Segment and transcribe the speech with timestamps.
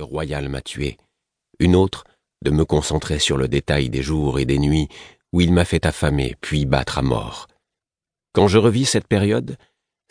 [0.00, 0.96] Royal m'a tué.
[1.58, 2.04] Une autre,
[2.42, 4.88] de me concentrer sur le détail des jours et des nuits
[5.32, 7.48] où il m'a fait affamer puis battre à mort.
[8.32, 9.56] Quand je revis cette période,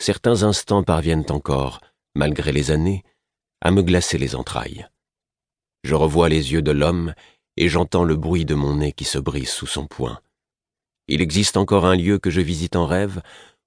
[0.00, 1.80] certains instants parviennent encore,
[2.14, 3.02] malgré les années,
[3.60, 4.86] à me glacer les entrailles.
[5.84, 7.14] Je revois les yeux de l'homme
[7.56, 10.20] et j'entends le bruit de mon nez qui se brise sous son poing.
[11.08, 13.22] Il existe encore un lieu que je visite en rêve,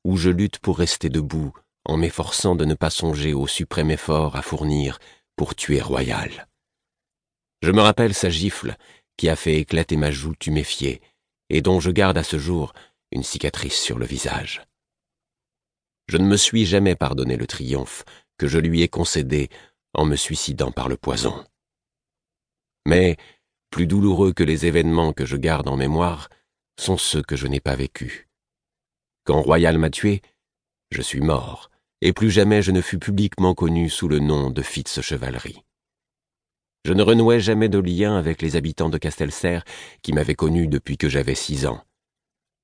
[0.05, 1.53] où je lutte pour rester debout,
[1.85, 4.99] en m'efforçant de ne pas songer au suprême effort à fournir
[5.35, 6.47] pour tuer Royal.
[7.61, 8.75] Je me rappelle sa gifle
[9.17, 11.01] qui a fait éclater ma joue tuméfiée
[11.49, 12.73] et dont je garde à ce jour
[13.11, 14.61] une cicatrice sur le visage.
[16.07, 18.03] Je ne me suis jamais pardonné le triomphe
[18.37, 19.49] que je lui ai concédé
[19.93, 21.45] en me suicidant par le poison.
[22.85, 23.17] Mais,
[23.69, 26.29] plus douloureux que les événements que je garde en mémoire,
[26.79, 28.27] sont ceux que je n'ai pas vécus.
[29.23, 30.21] Quand Royal m'a tué,
[30.89, 31.70] je suis mort,
[32.01, 35.63] et plus jamais je ne fus publiquement connu sous le nom de Fitz Chevalerie.
[36.83, 39.63] Je ne renouai jamais de lien avec les habitants de Castelcerre
[40.01, 41.83] qui m'avaient connu depuis que j'avais six ans.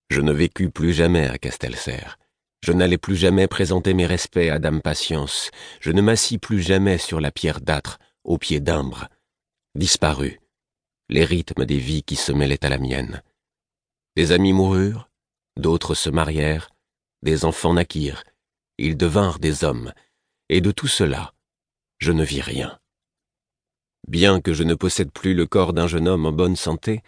[0.10, 2.18] Je ne vécus plus jamais à Castelcerre.
[2.64, 5.52] Je n'allai plus jamais présenter mes respects à Dame Patience.
[5.80, 9.08] Je ne m'assis plus jamais sur la pierre d'âtre, au pied d'Imbre.
[9.76, 10.40] Disparu.
[11.10, 13.22] Les rythmes des vies qui se mêlaient à la mienne.
[14.16, 15.10] Des amis moururent,
[15.58, 16.72] d'autres se marièrent,
[17.22, 18.24] des enfants naquirent,
[18.78, 19.94] ils devinrent des hommes,
[20.50, 21.33] et de tout cela,
[22.00, 22.80] je ne vis rien.
[24.08, 27.02] Bien que je ne possède plus le corps d'un jeune homme en bonne santé,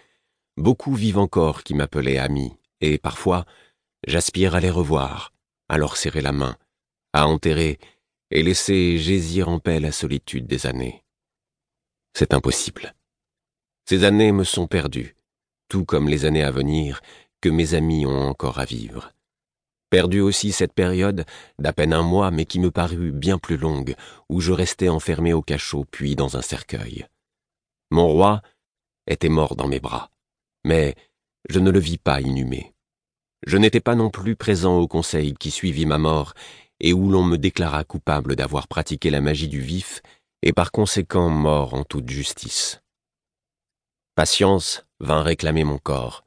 [0.58, 3.46] beaucoup vivent encore qui m'appelaient ami, et parfois,
[4.06, 5.34] j'aspire à les revoir,
[5.70, 6.58] à leur serrer la main,
[7.14, 7.80] à enterrer
[8.32, 11.04] et laisser gésir en paix la solitude des années.
[12.14, 12.96] C'est impossible.
[13.88, 15.16] Ces années me sont perdues,
[15.68, 17.02] tout comme les années à venir
[17.42, 19.14] que mes amis ont encore à vivre.
[19.90, 21.26] Perdu aussi cette période
[21.58, 23.96] d'à peine un mois, mais qui me parut bien plus longue,
[24.30, 27.08] où je restais enfermé au cachot puis dans un cercueil.
[27.90, 28.42] Mon roi
[29.08, 30.12] était mort dans mes bras,
[30.64, 30.96] mais
[31.50, 32.74] je ne le vis pas inhumé.
[33.48, 36.34] Je n'étais pas non plus présent au conseil qui suivit ma mort
[36.80, 40.02] et où l'on me déclara coupable d'avoir pratiqué la magie du vif
[40.44, 42.82] et par conséquent mort en toute justice.
[44.16, 46.26] Patience vint réclamer mon corps.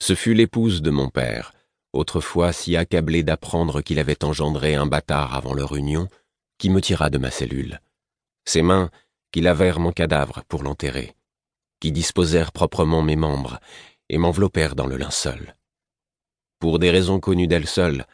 [0.00, 1.52] Ce fut l'épouse de mon père,
[1.92, 6.08] autrefois si accablée d'apprendre qu'il avait engendré un bâtard avant leur union,
[6.58, 7.80] qui me tira de ma cellule.
[8.44, 8.90] Ses mains
[9.32, 11.14] qui lavèrent mon cadavre pour l'enterrer,
[11.80, 13.58] qui disposèrent proprement mes membres
[14.08, 15.56] et m'enveloppèrent dans le linceul.
[16.58, 18.06] Pour des raisons connues d'elle seule,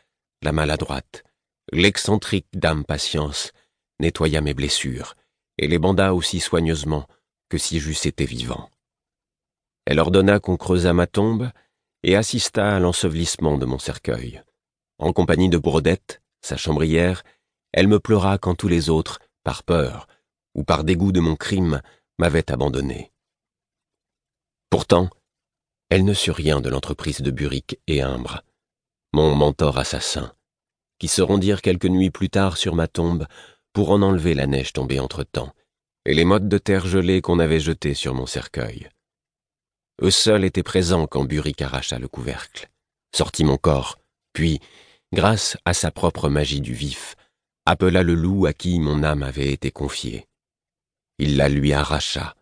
[0.43, 1.25] la maladroite,
[1.73, 3.53] l'excentrique dame patience,
[4.01, 5.15] nettoya mes blessures
[5.59, 7.07] et les banda aussi soigneusement
[7.49, 8.71] que si j'eusse été vivant.
[9.85, 11.51] Elle ordonna qu'on creusât ma tombe
[12.09, 14.43] et assista à l'ensevelissement de mon cercueil.
[14.99, 17.23] En compagnie de Brodette, sa chambrière,
[17.71, 20.09] elle me pleura quand tous les autres, par peur
[20.55, 21.83] ou par dégoût de mon crime,
[22.19, 23.13] m'avaient abandonné.
[24.71, 25.11] Pourtant,
[25.91, 28.41] elle ne sut rien de l'entreprise de Buric et Imbre,
[29.13, 30.33] mon mentor assassin,
[30.99, 33.27] qui se rendirent quelques nuits plus tard sur ma tombe
[33.75, 35.53] pour en enlever la neige tombée entre-temps
[36.07, 38.89] et les mottes de terre gelée qu'on avait jetées sur mon cercueil.
[40.01, 42.71] Eux seuls étaient présents quand Buric arracha le couvercle,
[43.15, 43.99] sortit mon corps,
[44.33, 44.61] puis,
[45.13, 47.17] grâce à sa propre magie du vif,
[47.67, 50.27] appela le loup à qui mon âme avait été confiée.
[51.19, 52.37] Il la lui arracha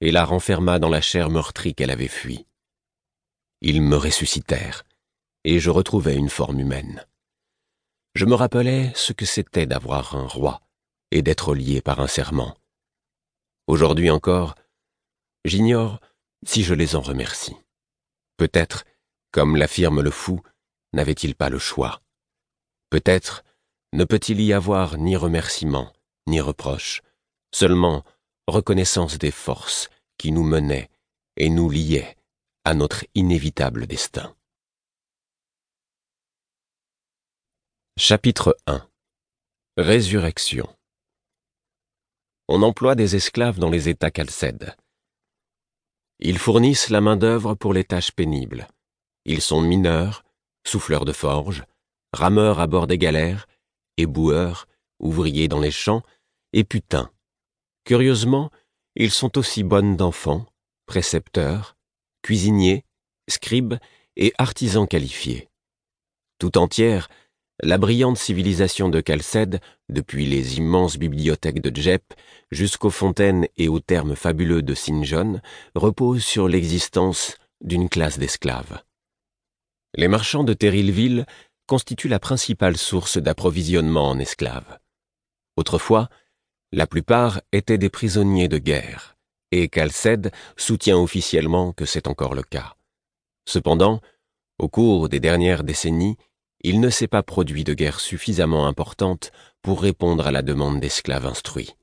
[0.00, 2.46] et la renferma dans la chair meurtrie qu'elle avait fui.
[3.60, 4.84] Ils me ressuscitèrent,
[5.44, 7.04] et je retrouvai une forme humaine.
[8.14, 10.62] Je me rappelais ce que c'était d'avoir un roi
[11.10, 12.56] et d'être lié par un serment.
[13.66, 14.54] Aujourd'hui encore,
[15.44, 16.00] j'ignore
[16.46, 17.56] si je les en remercie.
[18.36, 18.84] Peut-être,
[19.32, 20.40] comme l'affirme le fou,
[20.92, 22.02] n'avait-il pas le choix.
[22.90, 23.44] Peut-être
[23.92, 25.92] ne peut-il y avoir ni remerciement,
[26.26, 27.02] ni reproche,
[27.52, 28.04] seulement
[28.46, 30.90] reconnaissance des forces qui nous menaient
[31.36, 32.16] et nous liaient
[32.64, 34.34] à notre inévitable destin.
[37.96, 38.88] Chapitre 1
[39.76, 40.68] Résurrection
[42.52, 44.74] on emploie des esclaves dans les États calcèdes.
[46.20, 48.68] Ils fournissent la main-d'œuvre pour les tâches pénibles.
[49.24, 50.22] Ils sont mineurs,
[50.66, 51.64] souffleurs de forge,
[52.12, 53.46] rameurs à bord des galères,
[53.96, 54.66] éboueurs,
[54.98, 56.02] ouvriers dans les champs,
[56.52, 57.10] et putains.
[57.84, 58.50] Curieusement,
[58.96, 60.46] ils sont aussi bonnes d'enfants,
[60.84, 61.76] précepteurs,
[62.22, 62.84] cuisiniers,
[63.28, 63.76] scribes
[64.16, 65.48] et artisans qualifiés.
[66.38, 67.08] Tout entière,
[67.62, 72.14] la brillante civilisation de Calcède, depuis les immenses bibliothèques de Djep
[72.50, 75.42] jusqu'aux fontaines et aux termes fabuleux de John,
[75.74, 78.82] repose sur l'existence d'une classe d'esclaves.
[79.94, 81.26] Les marchands de Terrilville
[81.66, 84.78] constituent la principale source d'approvisionnement en esclaves.
[85.56, 86.08] Autrefois,
[86.72, 89.16] La plupart étaient des prisonniers de guerre,
[89.50, 92.76] et Calcède soutient officiellement que c'est encore le cas.
[93.44, 94.00] Cependant,
[94.60, 96.16] au cours des dernières décennies,
[96.62, 101.26] il ne s'est pas produit de guerre suffisamment importante pour répondre à la demande d'esclaves
[101.26, 101.74] instruits.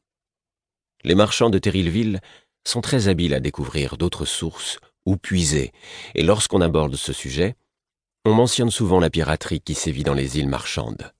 [1.03, 2.19] Les marchands de Terrilville
[2.65, 5.71] sont très habiles à découvrir d'autres sources ou puiser,
[6.15, 7.55] et lorsqu'on aborde ce sujet,
[8.25, 11.13] on mentionne souvent la piraterie qui sévit dans les îles marchandes.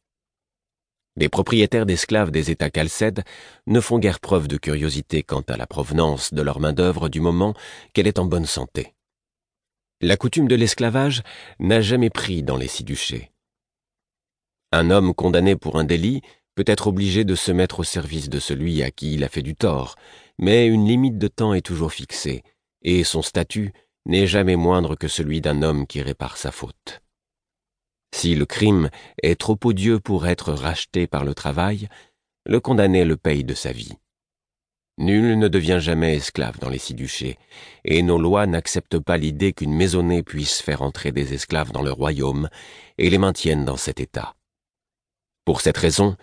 [1.15, 3.23] Les propriétaires d'esclaves des États calcèdes
[3.65, 7.55] ne font guère preuve de curiosité quant à la provenance de leur main-d'œuvre du moment
[7.93, 8.93] qu'elle est en bonne santé.
[9.99, 11.23] La coutume de l'esclavage
[11.59, 13.31] n'a jamais pris dans les six-duchés.
[14.71, 16.21] Un homme condamné pour un délit
[16.55, 19.41] peut être obligé de se mettre au service de celui à qui il a fait
[19.41, 19.95] du tort,
[20.37, 22.43] mais une limite de temps est toujours fixée,
[22.81, 23.73] et son statut
[24.05, 27.01] n'est jamais moindre que celui d'un homme qui répare sa faute.
[28.15, 28.89] Si le crime
[29.21, 31.87] est trop odieux pour être racheté par le travail,
[32.45, 33.93] le condamné le paye de sa vie.
[34.97, 37.37] Nul ne devient jamais esclave dans les six-duchés,
[37.85, 41.91] et nos lois n'acceptent pas l'idée qu'une maisonnée puisse faire entrer des esclaves dans le
[41.91, 42.49] royaume
[42.97, 44.36] et les maintienne dans cet état.
[45.47, 46.17] Pour cette raison,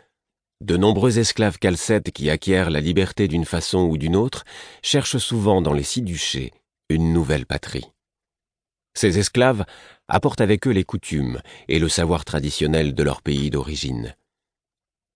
[0.61, 4.45] de nombreux esclaves calcètes qui acquièrent la liberté d'une façon ou d'une autre
[4.83, 6.53] cherchent souvent dans les six-duchés
[6.91, 7.87] une nouvelle patrie.
[8.93, 9.65] Ces esclaves
[10.09, 14.15] apportent avec eux les coutumes et le savoir traditionnel de leur pays d'origine.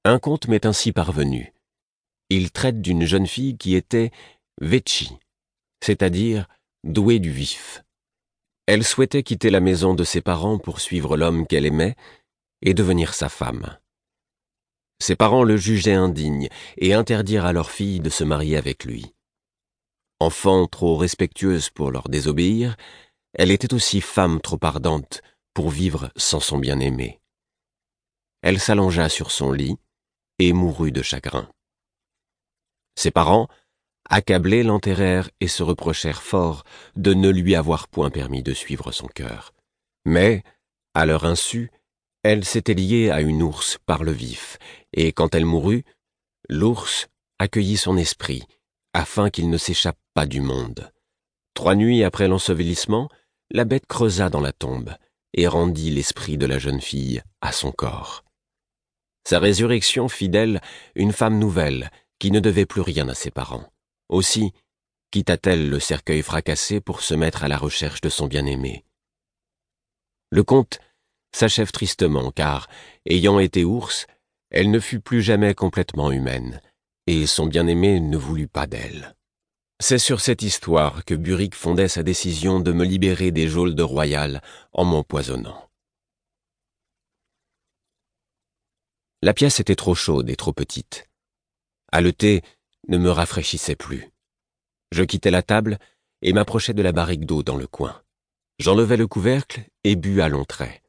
[0.06, 1.52] Un conte m'est ainsi parvenu.
[2.30, 4.10] Il traite d'une jeune fille qui était
[4.58, 5.18] Vechi,
[5.84, 6.48] c'est-à-dire
[6.82, 7.84] douée du vif.
[8.64, 11.94] Elle souhaitait quitter la maison de ses parents pour suivre l'homme qu'elle aimait
[12.62, 13.76] et devenir sa femme.
[15.00, 19.14] Ses parents le jugeaient indigne et interdirent à leur fille de se marier avec lui.
[20.20, 22.76] Enfant trop respectueuse pour leur désobéir,
[23.34, 25.22] elle était aussi femme trop ardente
[25.54, 27.20] pour vivre sans son bien-aimé.
[28.42, 29.76] Elle s'allongea sur son lit
[30.38, 31.48] et mourut de chagrin.
[32.96, 33.48] Ses parents,
[34.08, 36.64] accablés, l'enterrèrent et se reprochèrent fort
[36.96, 39.52] de ne lui avoir point permis de suivre son cœur.
[40.04, 40.42] Mais,
[40.94, 41.70] à leur insu,
[42.28, 44.58] elle s'était liée à une ours par le vif,
[44.92, 45.84] et quand elle mourut,
[46.50, 47.06] l'ours
[47.38, 48.42] accueillit son esprit,
[48.92, 50.92] afin qu'il ne s'échappe pas du monde.
[51.54, 53.08] Trois nuits après l'ensevelissement,
[53.50, 54.94] la bête creusa dans la tombe
[55.32, 58.24] et rendit l'esprit de la jeune fille à son corps.
[59.26, 60.60] Sa résurrection fit d'elle
[60.94, 63.72] une femme nouvelle qui ne devait plus rien à ses parents.
[64.10, 64.52] Aussi
[65.12, 68.84] quitta-t-elle le cercueil fracassé pour se mettre à la recherche de son bien-aimé.
[70.30, 70.78] Le conte
[71.32, 72.68] s'achève tristement car,
[73.06, 74.06] ayant été ours,
[74.50, 76.60] elle ne fut plus jamais complètement humaine,
[77.06, 79.14] et son bien-aimé ne voulut pas d'elle.
[79.80, 83.82] C'est sur cette histoire que Burick fondait sa décision de me libérer des geôles de
[83.82, 84.42] Royal
[84.72, 85.68] en m'empoisonnant.
[89.22, 91.08] La pièce était trop chaude et trop petite.
[92.16, 92.42] thé
[92.88, 94.10] ne me rafraîchissait plus.
[94.90, 95.78] Je quittai la table
[96.22, 98.02] et m'approchai de la barrique d'eau dans le coin.
[98.58, 100.82] J'enlevai le couvercle et bus à longs traits.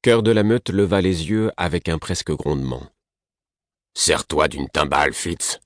[0.00, 2.88] Cœur de la meute leva les yeux avec un presque grondement.
[3.94, 5.58] Sers-toi d'une timbale, Fitz.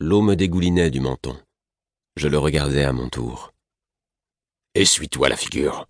[0.00, 1.40] L'eau me dégoulinait du menton.
[2.16, 3.52] Je le regardais à mon tour.
[4.74, 5.86] Essuie-toi la figure.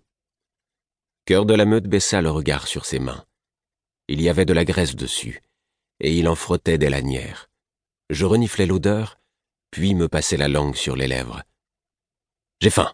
[1.25, 3.25] Cœur de la meute baissa le regard sur ses mains.
[4.07, 5.41] Il y avait de la graisse dessus,
[5.99, 7.49] et il en frottait des lanières.
[8.11, 9.19] Je reniflai l'odeur,
[9.71, 11.41] puis me passai la langue sur les lèvres.
[12.61, 12.93] J'ai faim,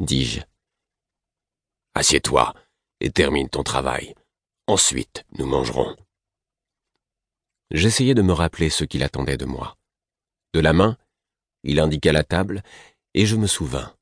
[0.00, 0.40] dis-je.
[1.94, 2.54] Assieds-toi
[3.02, 4.14] et termine ton travail.
[4.68, 5.96] Ensuite, nous mangerons.
[7.72, 9.76] J'essayais de me rappeler ce qu'il attendait de moi.
[10.54, 10.96] De la main,
[11.64, 12.62] il indiqua la table,
[13.14, 13.92] et je me souvins.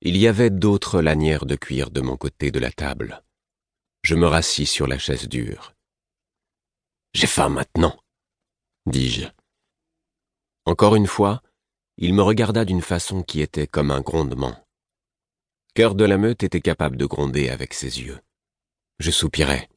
[0.00, 3.22] Il y avait d'autres lanières de cuir de mon côté de la table.
[4.02, 5.74] Je me rassis sur la chaise dure.
[7.12, 8.00] J'ai faim maintenant,
[8.86, 9.26] dis-je.
[10.64, 11.42] Encore une fois,
[11.98, 14.56] il me regarda d'une façon qui était comme un grondement.
[15.74, 18.20] Cœur de la meute était capable de gronder avec ses yeux.
[18.98, 19.70] Je soupirais.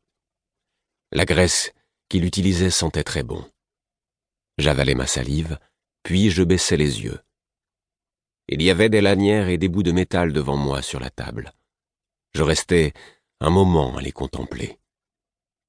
[1.14, 1.72] La graisse
[2.10, 3.50] qu'il utilisait sentait très bon.
[4.58, 5.58] J'avalai ma salive,
[6.04, 7.20] puis je baissai les yeux.
[8.50, 11.54] Il y avait des lanières et des bouts de métal devant moi sur la table.
[12.34, 12.92] Je restai
[13.40, 14.78] un moment à les contempler.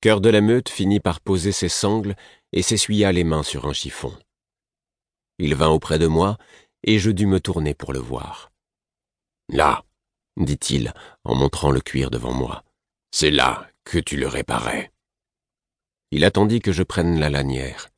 [0.01, 2.17] Cœur de la meute finit par poser ses sangles
[2.51, 4.13] et s'essuya les mains sur un chiffon.
[5.39, 6.37] Il vint auprès de moi,
[6.83, 8.51] et je dus me tourner pour le voir.
[9.49, 9.86] Là,
[10.37, 10.93] dit-il
[11.25, 12.65] en montrant le cuir devant moi,
[13.11, 14.93] c'est là que tu le réparais.
[16.11, 17.89] Il attendit que je prenne la lanière.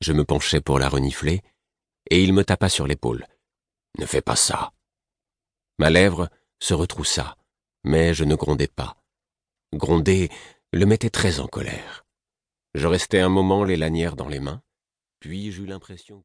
[0.00, 1.42] Je me penchai pour la renifler,
[2.10, 3.26] et il me tapa sur l'épaule.
[3.98, 4.72] Ne fais pas ça.
[5.78, 6.28] Ma lèvre
[6.60, 7.36] se retroussa,
[7.84, 8.96] mais je ne grondai pas.
[9.72, 10.30] Gronder
[10.72, 12.04] le mettait très en colère.
[12.74, 14.62] Je restai un moment les lanières dans les mains,
[15.20, 16.20] Puis j'eus l'impression que